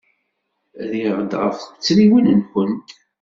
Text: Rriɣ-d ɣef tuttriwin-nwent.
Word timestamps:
Rriɣ-d 0.89 1.31
ɣef 1.41 1.57
tuttriwin-nwent. 1.61 2.89